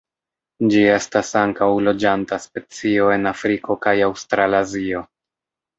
[0.71, 5.07] Ĝi estas ankaŭ loĝanta specio en Afriko kaj Aŭstralazio.